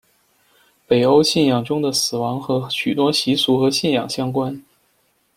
[0.87, 4.63] 北欧信仰中的死亡和许多习俗和信仰相关。